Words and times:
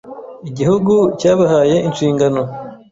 Igihugu 0.49 0.93
cyabahaye 1.19 1.75
inshingano 1.87 2.41